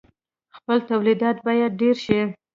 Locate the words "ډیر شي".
1.81-2.21